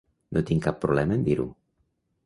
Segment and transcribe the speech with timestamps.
[0.37, 1.49] No tinc cap problema en dir-ho.